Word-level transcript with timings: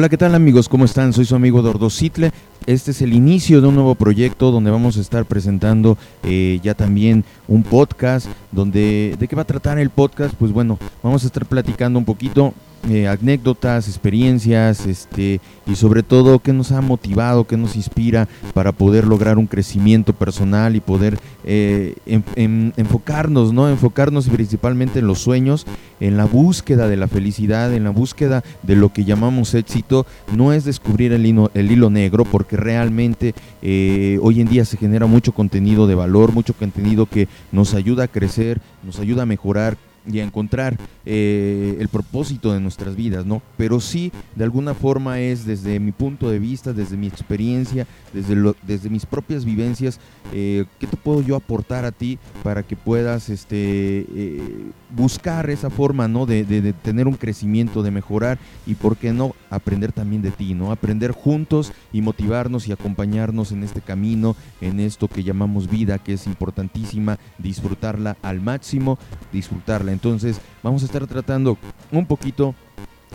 Hola, 0.00 0.08
¿qué 0.08 0.16
tal 0.16 0.34
amigos? 0.34 0.66
¿Cómo 0.66 0.86
están? 0.86 1.12
Soy 1.12 1.26
su 1.26 1.36
amigo 1.36 1.60
Dordo 1.60 1.90
Citle. 1.90 2.32
Este 2.64 2.92
es 2.92 3.02
el 3.02 3.12
inicio 3.12 3.60
de 3.60 3.66
un 3.66 3.74
nuevo 3.74 3.94
proyecto 3.94 4.50
donde 4.50 4.70
vamos 4.70 4.96
a 4.96 5.00
estar 5.02 5.26
presentando 5.26 5.98
eh, 6.22 6.58
ya 6.62 6.72
también 6.72 7.22
un 7.46 7.62
podcast. 7.62 8.26
Donde, 8.50 9.14
¿De 9.18 9.28
qué 9.28 9.36
va 9.36 9.42
a 9.42 9.44
tratar 9.44 9.78
el 9.78 9.90
podcast? 9.90 10.34
Pues 10.36 10.52
bueno, 10.52 10.78
vamos 11.02 11.24
a 11.24 11.26
estar 11.26 11.44
platicando 11.44 11.98
un 11.98 12.06
poquito 12.06 12.54
eh, 12.88 13.08
anécdotas, 13.08 13.88
experiencias, 13.88 14.86
este, 14.86 15.40
y 15.66 15.74
sobre 15.74 16.02
todo 16.02 16.38
qué 16.38 16.54
nos 16.54 16.72
ha 16.72 16.80
motivado, 16.80 17.46
qué 17.46 17.58
nos 17.58 17.76
inspira 17.76 18.26
para 18.54 18.72
poder 18.72 19.06
lograr 19.06 19.36
un 19.36 19.46
crecimiento 19.46 20.14
personal 20.14 20.76
y 20.76 20.80
poder 20.80 21.18
eh, 21.44 21.94
enfocarnos, 22.06 23.52
¿no? 23.52 23.68
Enfocarnos 23.68 24.28
principalmente 24.28 25.00
en 25.00 25.06
los 25.06 25.18
sueños, 25.18 25.66
en 26.00 26.16
la 26.16 26.24
búsqueda 26.24 26.88
de 26.88 26.96
la 26.96 27.06
felicidad, 27.06 27.74
en 27.74 27.84
la 27.84 27.90
búsqueda 27.90 28.42
de 28.62 28.76
lo 28.76 28.92
que 28.92 29.04
llamamos 29.04 29.54
éxito. 29.54 30.06
No 30.34 30.54
es 30.54 30.64
descubrir 30.64 31.12
el 31.12 31.26
hilo, 31.26 31.90
negro, 31.90 32.24
porque 32.24 32.56
realmente 32.56 33.34
eh, 33.60 34.18
hoy 34.22 34.40
en 34.40 34.48
día 34.48 34.64
se 34.64 34.78
genera 34.78 35.06
mucho 35.06 35.32
contenido 35.32 35.86
de 35.86 35.94
valor, 35.94 36.32
mucho 36.32 36.54
contenido 36.54 37.04
que 37.04 37.28
nos 37.52 37.74
ayuda 37.74 38.04
a 38.04 38.08
crecer, 38.08 38.60
nos 38.82 38.98
ayuda 38.98 39.24
a 39.24 39.26
mejorar 39.26 39.76
y 40.06 40.20
a 40.20 40.24
encontrar 40.24 40.78
eh, 41.04 41.76
el 41.78 41.88
propósito 41.88 42.52
de 42.52 42.60
nuestras 42.60 42.96
vidas, 42.96 43.26
¿no? 43.26 43.42
Pero 43.56 43.80
sí, 43.80 44.12
de 44.34 44.44
alguna 44.44 44.74
forma 44.74 45.20
es 45.20 45.44
desde 45.44 45.80
mi 45.80 45.92
punto 45.92 46.30
de 46.30 46.38
vista, 46.38 46.72
desde 46.72 46.96
mi 46.96 47.06
experiencia, 47.06 47.86
desde, 48.12 48.54
desde 48.62 48.90
mis 48.90 49.06
propias 49.06 49.44
vivencias, 49.44 50.00
eh, 50.32 50.64
¿qué 50.78 50.86
te 50.86 50.96
puedo 50.96 51.22
yo 51.22 51.36
aportar 51.36 51.84
a 51.84 51.92
ti 51.92 52.18
para 52.42 52.62
que 52.62 52.76
puedas 52.76 53.28
este, 53.28 54.06
eh, 54.14 54.70
buscar 54.94 55.50
esa 55.50 55.70
forma, 55.70 56.08
¿no? 56.08 56.26
De, 56.26 56.44
de, 56.44 56.72
tener 56.72 57.06
un 57.06 57.14
crecimiento, 57.14 57.82
de 57.82 57.90
mejorar 57.90 58.38
y, 58.66 58.74
¿por 58.74 58.96
qué 58.96 59.12
no?, 59.12 59.34
aprender 59.50 59.92
también 59.92 60.22
de 60.22 60.30
ti, 60.30 60.54
¿no? 60.54 60.72
Aprender 60.72 61.12
juntos 61.12 61.72
y 61.92 62.02
motivarnos 62.02 62.68
y 62.68 62.72
acompañarnos 62.72 63.52
en 63.52 63.62
este 63.64 63.80
camino, 63.80 64.36
en 64.60 64.80
esto 64.80 65.08
que 65.08 65.24
llamamos 65.24 65.68
vida, 65.68 65.98
que 65.98 66.14
es 66.14 66.26
importantísima, 66.26 67.18
disfrutarla 67.38 68.16
al 68.22 68.40
máximo, 68.40 68.98
disfrutarla 69.32 69.89
entonces 69.92 70.40
vamos 70.62 70.82
a 70.82 70.86
estar 70.86 71.06
tratando 71.06 71.58
un 71.92 72.06
poquito 72.06 72.54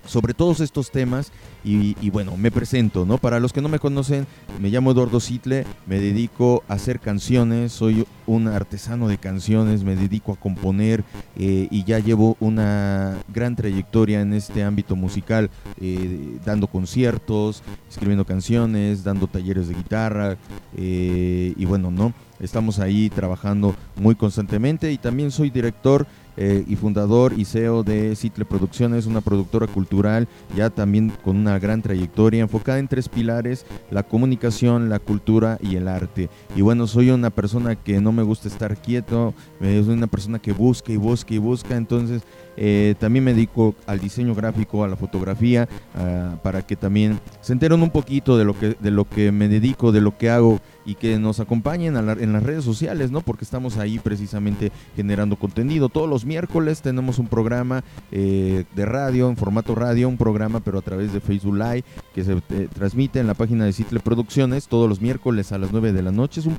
sobre 0.06 0.34
todos 0.34 0.60
estos 0.60 0.92
temas 0.92 1.32
y, 1.68 2.12
bueno, 2.12 2.38
me 2.38 2.52
presento, 2.52 3.08
¿no? 3.08 3.18
Para 3.18 3.40
los 3.40 3.52
que 3.52 3.60
no 3.60 3.70
me 3.70 3.80
conocen, 3.80 4.28
me 4.62 4.70
llamo 4.70 4.92
Eduardo 4.92 5.20
Sitle, 5.20 5.66
me 5.88 6.00
dedico 6.00 6.64
a 6.68 6.74
hacer 6.76 7.00
canciones, 7.00 7.72
soy 7.72 8.06
un 8.28 8.48
artesano 8.48 9.08
de 9.08 9.18
canciones, 9.18 9.84
me 9.84 9.96
dedico 9.96 10.34
a 10.34 10.36
componer 10.36 11.04
eh, 11.36 11.68
y 11.72 11.84
ya 11.84 11.98
llevo 11.98 12.38
una 12.40 13.18
gran 13.34 13.56
trayectoria 13.56 14.22
en 14.22 14.34
este 14.34 14.64
ámbito 14.64 14.96
musical, 14.96 15.50
eh, 15.82 16.38
dando 16.46 16.68
conciertos, 16.68 17.64
escribiendo 17.90 18.26
canciones, 18.26 19.04
dando 19.04 19.26
talleres 19.26 19.68
de 19.68 19.74
guitarra 19.74 20.38
eh, 20.78 21.54
y 21.58 21.66
bueno, 21.66 21.90
¿no? 21.90 22.14
Estamos 22.40 22.80
ahí 22.80 23.10
trabajando 23.10 23.76
muy 23.96 24.14
constantemente 24.14 24.92
y 24.92 24.98
también 24.98 25.32
soy 25.32 25.50
director 25.50 26.06
eh, 26.38 26.64
y 26.68 26.76
fundador 26.76 27.34
y 27.38 27.46
CEO 27.46 27.84
de 27.84 28.16
Citle 28.16 28.46
Producciones, 28.46 29.06
una 29.06 29.22
productora 29.22 29.68
cultural 29.68 30.28
ya 30.56 30.70
también 30.70 31.12
con 31.24 31.38
una 31.38 31.60
gran 31.60 31.82
trayectoria 31.82 32.42
enfocada 32.42 32.80
en 32.80 32.88
tres 32.88 33.10
pilares, 33.10 33.66
la 33.92 34.04
comunicación, 34.04 34.90
la 34.90 35.00
cultura 35.00 35.58
y 35.62 35.76
el 35.76 35.88
arte. 35.88 36.30
Y 36.56 36.62
bueno, 36.62 36.88
soy 36.88 37.10
una 37.10 37.30
persona 37.30 37.76
que 37.76 38.02
no 38.02 38.12
me 38.12 38.24
gusta 38.24 38.48
estar 38.48 38.78
quieto, 38.78 39.34
eh, 39.62 39.82
soy 39.86 39.94
una 39.94 40.08
persona 40.08 40.40
que 40.40 40.54
busca 40.54 40.92
y 40.92 40.98
busca 40.98 41.34
y 41.34 41.38
busca, 41.38 41.76
entonces 41.76 42.24
eh, 42.58 42.96
también 43.00 43.26
me 43.26 43.34
dedico 43.34 43.76
al 43.86 44.00
diseño 44.00 44.34
gráfico, 44.34 44.84
a 44.84 44.88
la 44.88 44.96
fotografía, 44.96 45.68
ah, 45.96 46.38
para 46.42 46.62
que 46.66 46.76
también 46.76 47.20
se 47.42 47.54
enteren 47.54 47.82
un 47.82 47.90
poquito 47.90 48.38
de 48.38 48.46
lo 48.46 48.58
que, 48.58 48.76
de 48.80 48.92
lo 48.92 49.06
que 49.06 49.32
me 49.32 49.48
dedico, 49.48 49.92
de 49.92 50.02
lo 50.02 50.18
que 50.18 50.30
hago 50.30 50.60
y 50.86 50.96
que 50.96 51.18
nos 51.20 51.40
acompañen 51.40 51.98
en 51.98 52.34
las 52.34 52.44
redes 52.44 52.64
sociales, 52.64 53.12
¿no? 53.12 53.22
Porque 53.22 53.44
estamos 53.44 53.78
ahí 53.78 53.98
precisamente 54.00 54.72
generando 54.96 55.36
contenido. 55.36 55.90
Todos 55.90 56.08
los 56.08 56.25
miércoles 56.26 56.82
tenemos 56.82 57.20
un 57.20 57.28
programa 57.28 57.84
eh, 58.12 58.66
de 58.76 58.86
radio, 58.86 59.30
en 59.30 59.38
formato 59.38 59.76
radio, 59.76 60.10
un 60.10 60.18
programa, 60.18 60.60
pero 60.60 60.80
a 60.80 60.82
través 60.82 61.14
de 61.14 61.22
Facebook 61.22 61.56
Live, 61.56 61.84
que 62.14 62.24
se 62.24 62.34
eh, 62.34 62.68
transmite 62.74 63.20
en 63.20 63.28
la 63.28 63.34
página 63.34 63.66
de 63.66 63.74
Citle 63.74 64.00
Producciones 64.00 64.68
todos 64.68 64.90
los 64.90 65.02
miércoles 65.02 65.52
a 65.52 65.58
las 65.58 65.72
9 65.72 65.94
de 65.94 66.02
la 66.02 66.12
noche. 66.12 66.40
Es 66.42 66.46
un, 66.46 66.58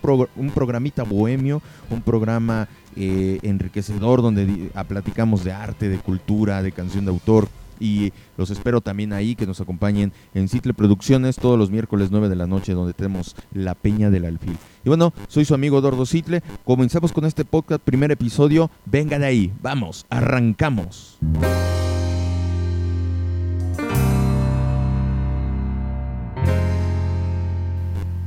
programita 0.50 1.02
bohemio, 1.02 1.62
un 1.90 2.02
programa 2.02 2.68
eh, 2.96 3.38
enriquecedor 3.42 4.22
donde 4.22 4.70
platicamos 4.88 5.44
de 5.44 5.52
arte, 5.52 5.88
de 5.88 5.98
cultura, 5.98 6.62
de 6.62 6.72
canción 6.72 7.04
de 7.04 7.10
autor 7.10 7.48
y 7.80 8.12
los 8.36 8.50
espero 8.50 8.80
también 8.80 9.12
ahí 9.12 9.34
que 9.34 9.46
nos 9.46 9.60
acompañen 9.60 10.12
en 10.34 10.48
Citle 10.48 10.74
Producciones 10.74 11.36
todos 11.36 11.58
los 11.58 11.70
miércoles 11.70 12.10
9 12.10 12.28
de 12.28 12.36
la 12.36 12.46
noche 12.46 12.72
donde 12.72 12.92
tenemos 12.92 13.36
La 13.52 13.74
Peña 13.74 14.10
del 14.10 14.24
Alfil. 14.24 14.56
Y 14.84 14.88
bueno, 14.88 15.12
soy 15.28 15.44
su 15.44 15.54
amigo 15.54 15.80
Dordo 15.80 16.06
Citle. 16.06 16.42
Comenzamos 16.64 17.12
con 17.12 17.24
este 17.24 17.44
podcast, 17.44 17.82
primer 17.82 18.10
episodio. 18.10 18.70
Venga 18.84 19.18
de 19.18 19.26
ahí, 19.26 19.52
vamos, 19.62 20.06
arrancamos. 20.10 21.18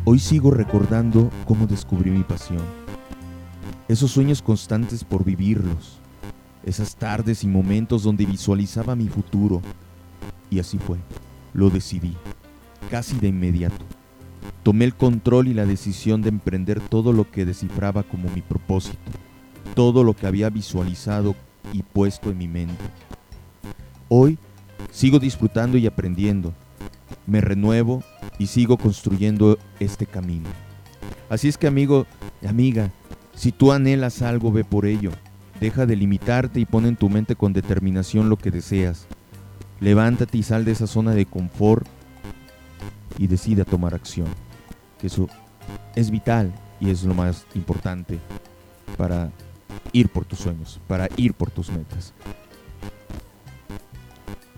Hoy 0.06 0.18
sigo 0.18 0.50
recordando 0.50 1.30
cómo 1.46 1.68
descubrí 1.68 2.10
mi 2.10 2.24
pasión. 2.24 2.64
Esos 3.88 4.12
sueños 4.12 4.42
constantes 4.42 5.04
por 5.04 5.24
vivirlos 5.24 6.00
esas 6.64 6.96
tardes 6.96 7.44
y 7.44 7.47
momentos 7.47 8.03
donde 8.03 8.25
visualizaba 8.25 8.96
mi 8.96 9.08
futuro. 9.08 9.62
Y 10.50 10.59
así 10.59 10.78
fue, 10.78 10.97
lo 11.53 11.70
decidí, 11.70 12.16
casi 12.90 13.18
de 13.20 13.28
inmediato. 13.28 13.86
Tomé 14.64 14.86
el 14.86 14.96
control 14.96 15.48
y 15.48 15.53
la 15.53 15.66
decisión 15.66 16.22
de 16.22 16.30
emprender 16.30 16.80
todo 16.80 17.14
lo 17.14 17.30
que 17.30 17.46
descifraba 17.46 18.03
como 18.03 18.30
mi 18.30 18.42
propósito, 18.42 18.98
todo 19.75 20.03
lo 20.03 20.16
que 20.16 20.28
había 20.28 20.50
visualizado 20.50 21.36
y 21.74 21.84
puesto 21.84 22.30
en 22.30 22.38
mi 22.38 22.48
mente. 22.48 22.84
Hoy 24.09 24.38
sigo 24.92 25.19
disfrutando 25.19 25.78
y 25.78 25.88
aprendiendo, 25.88 26.53
me 27.25 27.42
renuevo 27.42 28.03
y 28.38 28.48
sigo 28.48 28.78
construyendo 28.78 29.58
este 29.80 30.06
camino. 30.06 30.50
Así 31.30 31.48
es 31.48 31.58
que 31.58 31.68
amigo 31.68 32.08
amiga, 32.48 32.92
si 33.36 33.52
tú 33.52 33.72
anhelas 33.72 34.22
algo, 34.22 34.52
ve 34.52 34.64
por 34.64 34.86
ello. 34.86 35.12
Deja 35.59 35.86
de 35.86 35.96
limitarte 35.96 36.59
y 36.59 36.66
pon 36.66 36.86
en 36.86 36.96
tu 36.96 37.09
mente 37.09 37.36
con 37.36 37.53
determinación 37.53 38.30
lo 38.30 38.38
que 38.38 38.52
deseas. 38.52 39.08
Levántate 39.80 40.38
y 40.38 40.44
sal 40.44 40.66
de 40.66 40.72
esa 40.72 40.88
zona 40.88 41.12
de 41.12 41.25
confort 41.25 41.86
y 43.18 43.28
decide 43.28 43.66
tomar 43.66 43.94
acción. 43.94 44.28
Que 45.00 45.08
eso 45.08 45.28
es 45.96 46.12
vital 46.12 46.53
y 46.80 46.90
es 46.90 47.03
lo 47.03 47.14
más 47.14 47.46
importante 47.56 48.19
para 48.98 49.31
ir 49.92 50.09
por 50.09 50.25
tus 50.25 50.40
sueños, 50.40 50.80
para 50.88 51.08
ir 51.18 51.34
por 51.34 51.52
tus 51.52 51.69
metas. 51.69 52.14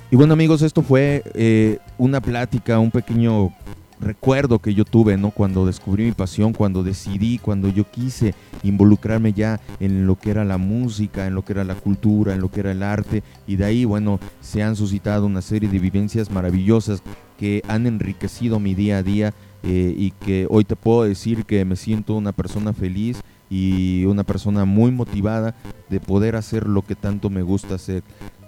Y 0.10 0.16
bueno 0.16 0.34
amigos, 0.34 0.62
esto 0.62 0.82
fue 0.82 1.24
eh, 1.34 1.80
una 1.98 2.20
plática, 2.22 2.80
un 2.80 2.92
pequeño 2.92 3.54
recuerdo 4.02 4.60
que 4.60 4.74
yo 4.74 4.84
tuve, 4.84 5.16
¿no? 5.16 5.32
Cuando 5.32 5.66
descubrí 5.66 6.06
mi 6.06 6.12
pasión, 6.12 6.54
cuando 6.54 6.84
decidí, 6.84 7.38
cuando 7.38 7.70
yo 7.70 7.90
quise 7.90 8.34
involucrarme 8.64 9.34
ya 9.34 9.62
en 9.80 10.08
lo 10.08 10.18
que 10.18 10.32
era 10.32 10.44
la 10.44 10.58
música, 10.58 11.28
en 11.28 11.36
lo 11.36 11.46
que 11.46 11.54
era 11.54 11.64
la 11.64 11.76
cultura, 11.76 12.34
en 12.34 12.42
lo 12.42 12.52
que 12.52 12.62
era 12.62 12.72
el 12.72 12.84
arte, 12.84 13.24
y 13.48 13.56
de 13.56 13.66
ahí, 13.66 13.86
bueno, 13.86 14.20
se 14.42 14.64
han 14.64 14.76
suscitado 14.76 15.26
una 15.26 15.42
serie 15.42 15.70
de 15.70 15.80
vivencias 15.80 16.32
maravillosas 16.32 17.04
que 17.38 17.64
han 17.68 17.88
enriquecido 17.88 18.60
mi 18.60 18.76
día 18.76 18.98
a 18.98 19.04
día 19.04 19.34
eh, 19.64 19.94
y 19.96 20.12
que 20.12 20.48
hoy 20.50 20.64
te 20.64 20.76
puedo 20.76 21.04
decir 21.04 21.46
que 21.46 21.64
me 21.66 21.76
siento 21.76 22.16
una 22.16 22.32
persona 22.32 22.74
feliz 22.74 23.22
y 23.50 24.06
una 24.06 24.24
persona 24.24 24.66
muy 24.66 24.92
motivada 24.92 25.56
de 25.90 26.00
poder 26.00 26.36
hacer 26.36 26.68
lo 26.68 26.84
que 26.84 26.96
tanto 26.96 27.30
me 27.30 27.42
gusta 27.42 27.76
hacer. 27.76 28.04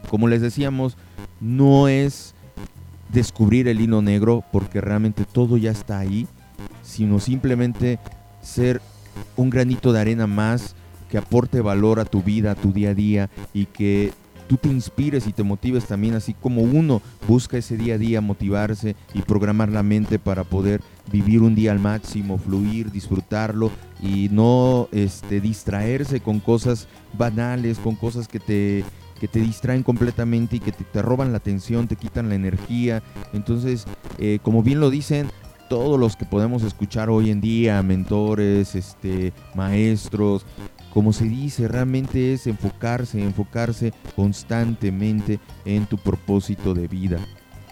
Como 0.09 0.27
les 0.27 0.41
decíamos, 0.41 0.97
no 1.41 1.87
es 1.87 2.33
descubrir 3.13 3.67
el 3.67 3.79
hilo 3.79 4.01
negro 4.01 4.43
porque 4.51 4.81
realmente 4.81 5.25
todo 5.25 5.57
ya 5.57 5.71
está 5.71 5.99
ahí, 5.99 6.27
sino 6.81 7.19
simplemente 7.19 7.99
ser 8.41 8.81
un 9.37 9.49
granito 9.49 9.93
de 9.93 10.01
arena 10.01 10.27
más 10.27 10.75
que 11.09 11.17
aporte 11.17 11.61
valor 11.61 11.99
a 11.99 12.05
tu 12.05 12.23
vida, 12.23 12.51
a 12.51 12.55
tu 12.55 12.73
día 12.73 12.89
a 12.89 12.93
día 12.95 13.29
y 13.53 13.67
que 13.67 14.11
tú 14.47 14.57
te 14.57 14.69
inspires 14.69 15.27
y 15.27 15.33
te 15.33 15.43
motives 15.43 15.85
también, 15.85 16.15
así 16.15 16.33
como 16.33 16.61
uno 16.61 17.01
busca 17.27 17.57
ese 17.57 17.77
día 17.77 17.95
a 17.95 17.97
día 17.97 18.19
motivarse 18.19 18.95
y 19.13 19.21
programar 19.21 19.69
la 19.69 19.83
mente 19.83 20.19
para 20.19 20.43
poder 20.43 20.81
vivir 21.11 21.41
un 21.41 21.55
día 21.55 21.71
al 21.71 21.79
máximo, 21.79 22.37
fluir, 22.37 22.91
disfrutarlo 22.91 23.71
y 24.01 24.29
no 24.31 24.89
este, 24.91 25.39
distraerse 25.39 26.19
con 26.19 26.39
cosas 26.39 26.87
banales, 27.17 27.77
con 27.77 27.95
cosas 27.95 28.27
que 28.27 28.39
te 28.39 28.83
que 29.19 29.27
te 29.27 29.39
distraen 29.39 29.83
completamente 29.83 30.57
y 30.57 30.59
que 30.59 30.71
te, 30.71 31.01
roban 31.01 31.31
la 31.31 31.37
atención, 31.37 31.87
te 31.87 31.95
quitan 31.95 32.29
la 32.29 32.35
energía. 32.35 33.03
Entonces, 33.33 33.85
eh, 34.17 34.39
como 34.41 34.63
bien 34.63 34.79
lo 34.79 34.89
dicen, 34.89 35.29
todos 35.69 35.99
los 35.99 36.15
que 36.15 36.25
podemos 36.25 36.63
escuchar 36.63 37.09
hoy 37.09 37.31
en 37.31 37.41
día, 37.41 37.81
mentores, 37.81 38.75
este, 38.75 39.33
maestros, 39.55 40.45
como 40.93 41.11
se 41.11 41.25
dice, 41.25 41.67
realmente 41.67 42.33
es 42.33 42.45
enfocarse, 42.45 43.23
enfocarse 43.23 43.93
constantemente 44.15 45.39
en 45.65 45.87
tu 45.87 45.97
propósito 45.97 46.73
de 46.73 46.87
vida. 46.87 47.19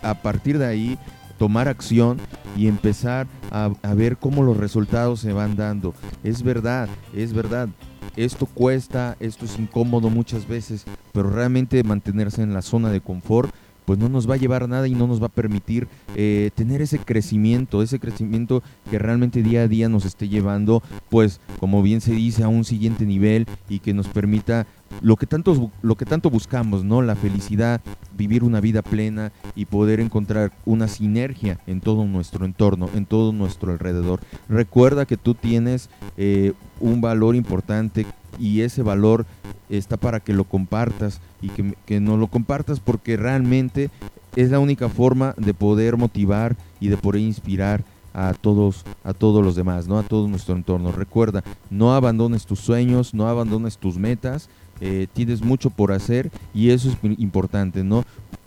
a 0.03 0.15
partir 0.15 0.57
de 0.57 0.65
ahí 0.65 0.97
tomar 1.37 1.67
acción 1.67 2.17
y 2.57 2.67
empezar 2.67 3.27
a, 3.51 3.69
a, 3.83 3.93
ver 3.93 4.17
cómo 4.17 4.41
los 4.41 4.57
resultados 4.57 5.19
se 5.19 5.31
van 5.31 5.55
dando. 5.55 5.93
Es 6.23 6.41
verdad, 6.41 6.89
es 7.13 7.33
verdad. 7.33 7.69
Esto 8.15 8.45
cuesta, 8.45 9.15
esto 9.19 9.45
es 9.45 9.57
incómodo 9.57 10.09
muchas 10.09 10.47
veces, 10.47 10.85
pero 11.13 11.29
realmente 11.29 11.83
mantenerse 11.83 12.41
en 12.41 12.53
la 12.53 12.61
zona 12.61 12.89
de 12.89 13.01
confort 13.01 13.53
pues 13.91 13.99
no 13.99 14.07
nos 14.07 14.29
va 14.29 14.35
a 14.35 14.37
llevar 14.37 14.69
nada 14.69 14.87
y 14.87 14.95
no 14.95 15.05
nos 15.05 15.21
va 15.21 15.25
a 15.25 15.29
permitir 15.29 15.89
eh, 16.15 16.49
tener 16.55 16.81
ese 16.81 16.97
crecimiento, 16.97 17.83
ese 17.83 17.99
crecimiento 17.99 18.63
que 18.89 18.97
realmente 18.97 19.43
día 19.43 19.63
a 19.63 19.67
día 19.67 19.89
nos 19.89 20.05
esté 20.05 20.29
llevando, 20.29 20.81
pues 21.09 21.41
como 21.59 21.83
bien 21.83 21.99
se 21.99 22.13
dice, 22.13 22.45
a 22.45 22.47
un 22.47 22.63
siguiente 22.63 23.05
nivel 23.05 23.47
y 23.67 23.79
que 23.79 23.93
nos 23.93 24.07
permita 24.07 24.65
lo 25.01 25.17
que 25.17 25.27
tanto, 25.27 25.71
lo 25.81 25.95
que 25.95 26.05
tanto 26.05 26.29
buscamos, 26.29 26.85
¿no? 26.85 27.01
La 27.01 27.17
felicidad, 27.17 27.81
vivir 28.17 28.45
una 28.45 28.61
vida 28.61 28.81
plena 28.81 29.33
y 29.55 29.65
poder 29.65 29.99
encontrar 29.99 30.53
una 30.63 30.87
sinergia 30.87 31.59
en 31.67 31.81
todo 31.81 32.05
nuestro 32.05 32.45
entorno, 32.45 32.89
en 32.95 33.05
todo 33.05 33.33
nuestro 33.33 33.73
alrededor. 33.73 34.21
Recuerda 34.47 35.05
que 35.05 35.17
tú 35.17 35.33
tienes 35.33 35.89
eh, 36.15 36.53
un 36.79 37.01
valor 37.01 37.35
importante 37.35 38.05
y 38.39 38.61
ese 38.61 38.83
valor 38.83 39.25
está 39.69 39.97
para 39.97 40.19
que 40.19 40.33
lo 40.33 40.43
compartas 40.43 41.21
y 41.41 41.49
que, 41.49 41.73
que 41.85 41.99
no 41.99 42.17
lo 42.17 42.27
compartas 42.27 42.79
porque 42.79 43.17
realmente 43.17 43.89
es 44.35 44.51
la 44.51 44.59
única 44.59 44.89
forma 44.89 45.33
de 45.37 45.53
poder 45.53 45.97
motivar 45.97 46.55
y 46.79 46.87
de 46.87 46.97
poder 46.97 47.21
inspirar 47.21 47.83
a 48.13 48.33
todos 48.33 48.83
a 49.03 49.13
todos 49.13 49.43
los 49.43 49.55
demás, 49.55 49.87
¿no? 49.87 49.97
A 49.97 50.03
todo 50.03 50.27
nuestro 50.27 50.55
entorno. 50.55 50.91
Recuerda, 50.91 51.43
no 51.69 51.93
abandones 51.93 52.45
tus 52.45 52.59
sueños, 52.59 53.13
no 53.13 53.27
abandones 53.27 53.77
tus 53.77 53.97
metas, 53.97 54.49
eh, 54.79 55.07
tienes 55.13 55.41
mucho 55.41 55.69
por 55.69 55.91
hacer 55.91 56.31
y 56.53 56.71
eso 56.71 56.89
es 56.89 56.97
importante, 57.19 57.83
¿no? 57.83 58.03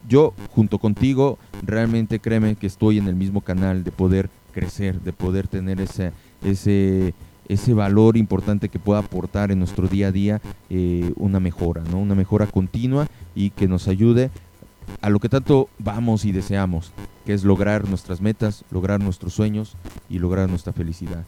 Yo 0.08 0.34
junto 0.50 0.78
contigo 0.78 1.38
realmente 1.62 2.18
créeme 2.18 2.56
que 2.56 2.66
estoy 2.66 2.98
en 2.98 3.08
el 3.08 3.14
mismo 3.14 3.40
canal 3.40 3.84
de 3.84 3.90
poder 3.90 4.28
crecer, 4.52 5.00
de 5.00 5.12
poder 5.12 5.48
tener 5.48 5.80
ese 5.80 6.12
ese 6.42 7.14
ese 7.48 7.74
valor 7.74 8.16
importante 8.16 8.68
que 8.68 8.78
pueda 8.78 9.00
aportar 9.00 9.50
en 9.50 9.58
nuestro 9.58 9.88
día 9.88 10.08
a 10.08 10.12
día 10.12 10.40
eh, 10.70 11.12
una 11.16 11.40
mejora, 11.40 11.82
¿no? 11.90 11.98
Una 11.98 12.14
mejora 12.14 12.46
continua 12.46 13.06
y 13.34 13.50
que 13.50 13.68
nos 13.68 13.88
ayude 13.88 14.30
a 15.00 15.10
lo 15.10 15.18
que 15.18 15.28
tanto 15.28 15.68
vamos 15.78 16.24
y 16.24 16.32
deseamos, 16.32 16.92
que 17.24 17.34
es 17.34 17.44
lograr 17.44 17.88
nuestras 17.88 18.20
metas, 18.20 18.64
lograr 18.70 19.00
nuestros 19.00 19.34
sueños 19.34 19.76
y 20.08 20.18
lograr 20.18 20.48
nuestra 20.48 20.72
felicidad. 20.72 21.24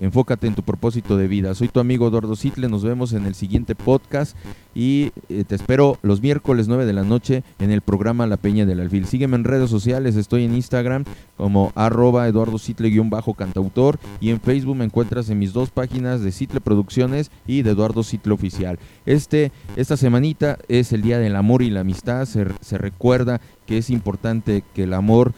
Enfócate 0.00 0.46
en 0.46 0.54
tu 0.54 0.62
propósito 0.62 1.18
de 1.18 1.28
vida. 1.28 1.54
Soy 1.54 1.68
tu 1.68 1.78
amigo 1.78 2.08
Eduardo 2.08 2.34
Sitle. 2.34 2.70
Nos 2.70 2.82
vemos 2.82 3.12
en 3.12 3.26
el 3.26 3.34
siguiente 3.34 3.74
podcast 3.74 4.34
y 4.74 5.12
eh, 5.28 5.44
te 5.46 5.54
espero 5.54 5.98
los 6.00 6.22
miércoles 6.22 6.68
9 6.68 6.86
de 6.86 6.94
la 6.94 7.04
noche 7.04 7.44
en 7.58 7.70
el 7.70 7.82
programa 7.82 8.26
La 8.26 8.38
Peña 8.38 8.64
del 8.64 8.80
Alfil. 8.80 9.04
Sígueme 9.04 9.36
en 9.36 9.44
redes 9.44 9.68
sociales. 9.68 10.16
Estoy 10.16 10.44
en 10.44 10.54
Instagram 10.54 11.04
como 11.36 11.70
arroba 11.74 12.26
Eduardo 12.26 12.56
Sitle-cantautor 12.56 13.98
y 14.22 14.30
en 14.30 14.40
Facebook 14.40 14.76
me 14.76 14.86
encuentras 14.86 15.28
en 15.28 15.38
mis 15.38 15.52
dos 15.52 15.68
páginas 15.68 16.22
de 16.22 16.32
Sitle 16.32 16.62
Producciones 16.62 17.30
y 17.46 17.60
de 17.60 17.72
Eduardo 17.72 18.02
Sitle 18.02 18.32
Oficial. 18.32 18.78
Este, 19.04 19.52
esta 19.76 19.98
semanita 19.98 20.56
es 20.68 20.94
el 20.94 21.02
Día 21.02 21.18
del 21.18 21.36
Amor 21.36 21.60
y 21.60 21.68
la 21.68 21.80
Amistad. 21.80 22.24
Se, 22.24 22.46
se 22.62 22.78
recuerda 22.78 23.42
que 23.66 23.76
es 23.76 23.90
importante 23.90 24.64
que 24.74 24.84
el 24.84 24.94
amor 24.94 25.34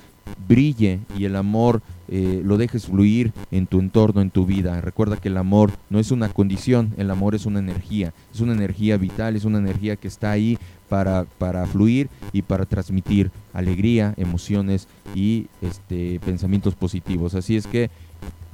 brille 0.46 1.00
y 1.16 1.24
el 1.24 1.36
amor 1.36 1.82
eh, 2.08 2.42
lo 2.44 2.56
dejes 2.56 2.86
fluir 2.86 3.32
en 3.50 3.66
tu 3.66 3.80
entorno, 3.80 4.20
en 4.20 4.30
tu 4.30 4.46
vida. 4.46 4.80
Recuerda 4.80 5.16
que 5.16 5.28
el 5.28 5.36
amor 5.36 5.70
no 5.90 5.98
es 5.98 6.10
una 6.10 6.28
condición, 6.28 6.92
el 6.96 7.10
amor 7.10 7.34
es 7.34 7.46
una 7.46 7.58
energía, 7.58 8.12
es 8.32 8.40
una 8.40 8.52
energía 8.52 8.96
vital, 8.96 9.36
es 9.36 9.44
una 9.44 9.58
energía 9.58 9.96
que 9.96 10.08
está 10.08 10.30
ahí 10.30 10.58
para, 10.88 11.24
para 11.38 11.66
fluir 11.66 12.08
y 12.32 12.42
para 12.42 12.66
transmitir 12.66 13.30
alegría, 13.52 14.14
emociones 14.16 14.88
y 15.14 15.46
este, 15.62 16.20
pensamientos 16.20 16.74
positivos. 16.74 17.34
Así 17.34 17.56
es 17.56 17.66
que 17.66 17.90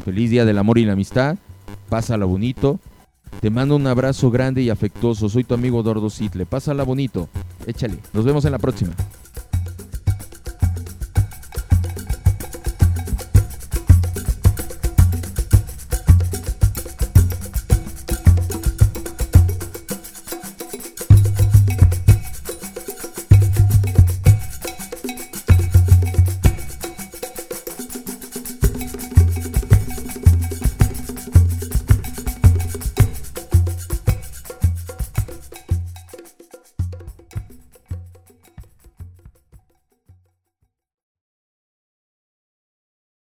feliz 0.04 0.30
día 0.30 0.44
del 0.44 0.58
amor 0.58 0.78
y 0.78 0.84
la 0.84 0.92
amistad, 0.92 1.36
pásala 1.88 2.24
bonito. 2.24 2.78
Te 3.40 3.50
mando 3.50 3.76
un 3.76 3.86
abrazo 3.86 4.30
grande 4.30 4.62
y 4.62 4.70
afectuoso. 4.70 5.28
Soy 5.28 5.44
tu 5.44 5.54
amigo 5.54 5.82
Dordo 5.82 6.10
Sitle. 6.10 6.46
Pásala 6.46 6.82
bonito. 6.82 7.28
Échale. 7.66 7.98
Nos 8.12 8.24
vemos 8.24 8.44
en 8.44 8.52
la 8.52 8.58
próxima. 8.58 8.92